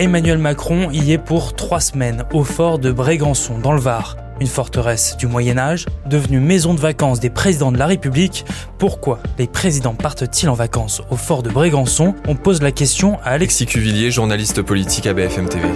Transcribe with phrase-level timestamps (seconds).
[0.00, 4.16] Emmanuel Macron y est pour trois semaines au fort de Brégançon, dans le Var.
[4.40, 8.46] Une forteresse du Moyen Âge, devenue maison de vacances des présidents de la République.
[8.78, 12.14] Pourquoi les présidents partent-ils en vacances au fort de Brégançon?
[12.26, 15.68] On pose la question à Alexis Cuvillier, journaliste politique à BFM TV.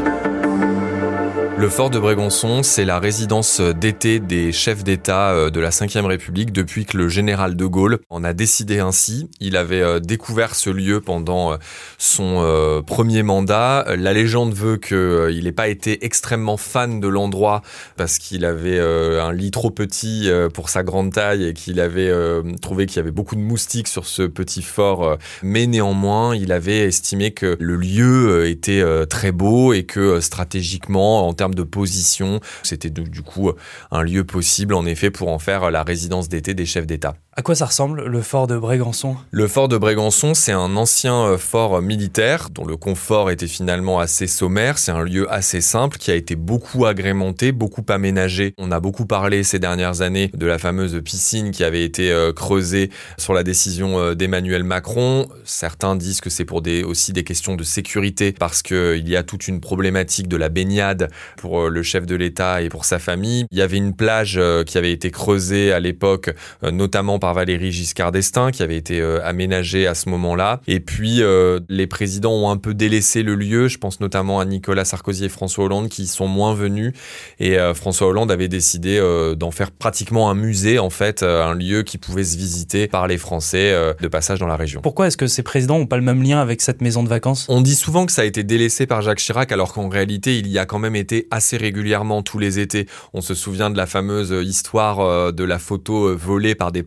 [1.65, 6.05] Le fort de Brégançon, c'est la résidence d'été des chefs d'État euh, de la Ve
[6.05, 9.31] République depuis que le général de Gaulle en a décidé ainsi.
[9.41, 11.57] Il avait euh, découvert ce lieu pendant euh,
[11.97, 13.87] son premier mandat.
[13.97, 17.63] La légende veut qu'il n'ait pas été extrêmement fan de l'endroit
[17.97, 22.13] parce qu'il avait un lit trop petit pour sa grande taille et qu'il avait
[22.61, 25.17] trouvé qu'il y avait beaucoup de moustiques sur ce petit fort.
[25.43, 31.33] Mais néanmoins, il avait estimé que le lieu était très beau et que stratégiquement, en
[31.33, 32.41] termes de position.
[32.63, 33.53] C'était du coup
[33.91, 37.17] un lieu possible en effet pour en faire la résidence d'été des chefs d'État.
[37.37, 39.17] À quoi ça ressemble le fort de Brégançon?
[39.33, 43.99] Le fort de Brégançon, c'est un ancien euh, fort militaire dont le confort était finalement
[43.99, 44.79] assez sommaire.
[44.79, 48.55] C'est un lieu assez simple qui a été beaucoup agrémenté, beaucoup aménagé.
[48.57, 52.33] On a beaucoup parlé ces dernières années de la fameuse piscine qui avait été euh,
[52.33, 55.27] creusée sur la décision euh, d'Emmanuel Macron.
[55.43, 59.49] Certains disent que c'est pour aussi des questions de sécurité parce qu'il y a toute
[59.49, 63.47] une problématique de la baignade pour le chef de l'État et pour sa famille.
[63.51, 66.31] Il y avait une plage qui avait été creusée à l'époque,
[66.63, 70.61] notamment par Valérie Giscard d'Estaing, qui avait été euh, aménagé à ce moment-là.
[70.67, 73.67] Et puis, euh, les présidents ont un peu délaissé le lieu.
[73.67, 76.93] Je pense notamment à Nicolas Sarkozy et François Hollande, qui sont moins venus.
[77.41, 79.01] Et euh, François Hollande avait décidé
[79.39, 83.17] d'en faire pratiquement un musée, en fait, un lieu qui pouvait se visiter par les
[83.17, 84.83] Français de passage dans la région.
[84.83, 87.47] Pourquoi est-ce que ces présidents n'ont pas le même lien avec cette maison de vacances?
[87.49, 90.49] On dit souvent que ça a été délaissé par Jacques Chirac, alors qu'en réalité, il
[90.49, 92.87] y a quand même été assez régulièrement tous les étés.
[93.15, 96.83] On se souvient de la fameuse histoire de la photo volée par des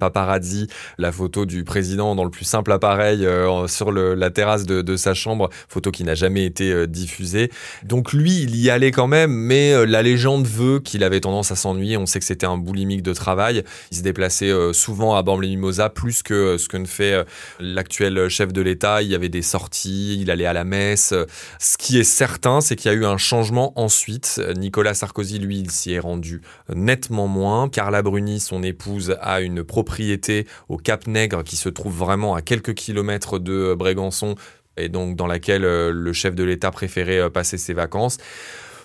[0.97, 5.13] la photo du président dans le plus simple appareil euh, sur la terrasse de, sa
[5.13, 7.51] chambre, photo qui n'a jamais été euh, diffusée.
[7.83, 11.51] Donc lui, il y allait quand même, mais euh, la légende veut qu'il avait tendance
[11.51, 11.97] à s'ennuyer.
[11.97, 13.63] On sait que c'était un boulimique de travail.
[13.91, 17.25] Il se déplaçait souvent à Bormes-les-Mimosas, plus que ce que ne fait
[17.59, 19.01] l'actuel chef de l'État.
[19.01, 21.13] Il y avait des sorties, il allait à la messe.
[21.59, 24.41] Ce qui est certain, c'est qu'il y a eu un changement ensuite.
[24.57, 26.41] Nicolas Sarkozy, lui, il s'y est rendu
[26.73, 27.69] nettement moins.
[27.69, 30.16] Carla Bruni, son épouse, a une propriété
[30.69, 34.35] au Cap Nègre qui se trouve vraiment à quelques kilomètres de euh, Brégançon
[34.77, 38.17] et donc dans laquelle euh, le chef de l'État préférait euh, passer ses vacances.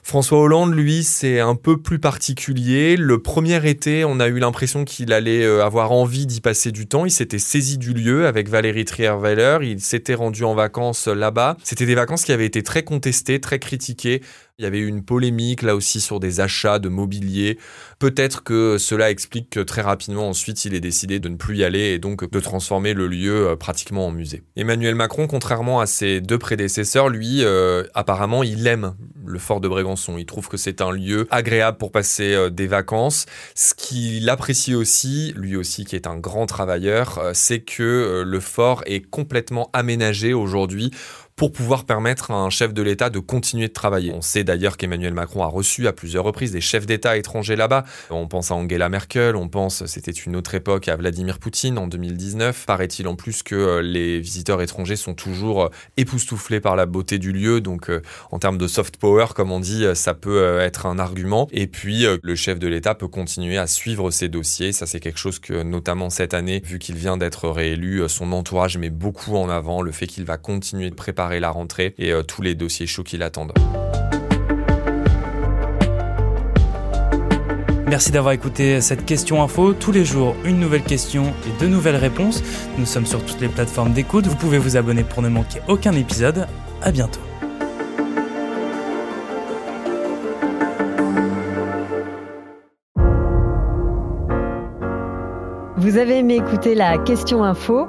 [0.04, 2.97] François Hollande, lui, c'est un peu plus particulier.
[2.97, 7.04] Le premier été, on a eu l'impression qu'il allait avoir envie d'y passer du temps.
[7.04, 9.59] Il s'était saisi du lieu avec Valérie Trierweiler.
[9.62, 11.56] Il s'était rendu en vacances là-bas.
[11.62, 14.22] C'était des vacances qui avaient été très contestées, très critiquées.
[14.59, 17.59] Il y avait eu une polémique là aussi sur des achats de mobilier.
[17.99, 21.65] Peut-être que cela explique que très rapidement ensuite il ait décidé de ne plus y
[21.65, 24.43] aller et donc de transformer le lieu euh, pratiquement en musée.
[24.57, 29.69] Emmanuel Macron, contrairement à ses deux prédécesseurs, lui, euh, apparemment, il aime le fort de
[29.69, 30.19] Brégançon.
[30.19, 33.25] Il trouve que c'est un lieu agréable pour passer euh, des vacances.
[33.55, 38.83] Ce qu'il apprécie aussi, lui aussi qui est un grand travailleur, c'est que le fort
[38.85, 40.91] est complètement aménagé aujourd'hui
[41.43, 44.13] pour pouvoir permettre à un chef de l'État de continuer de travailler.
[44.13, 47.83] On sait d'ailleurs qu'Emmanuel Macron a reçu à plusieurs reprises des chefs d'État étrangers là-bas.
[48.11, 51.89] On pense à Angela Merkel, on pense, c'était une autre époque, à Vladimir Poutine en
[51.89, 52.65] 2019.
[52.65, 57.19] Paraît-il en plus que euh, les visiteurs étrangers sont toujours euh, époustouflés par la beauté
[57.19, 60.87] du lieu, donc euh, en termes de soft power, comme on dit, ça peut être
[60.87, 61.49] un argument.
[61.51, 64.71] Et puis, le chef de l'État peut continuer à suivre ses dossiers.
[64.71, 68.79] Ça, c'est quelque chose que, notamment cette année, vu qu'il vient d'être réélu, son entourage
[68.79, 72.22] met beaucoup en avant le fait qu'il va continuer de préparer la rentrée et euh,
[72.22, 73.53] tous les dossiers chauds qui l'attendent.
[77.93, 79.75] Merci d'avoir écouté cette question info.
[79.75, 82.43] Tous les jours, une nouvelle question et deux nouvelles réponses.
[82.78, 84.26] Nous sommes sur toutes les plateformes d'écoute.
[84.26, 86.47] Vous pouvez vous abonner pour ne manquer aucun épisode.
[86.81, 87.20] À bientôt.
[95.76, 97.88] Vous avez aimé écouter la question info?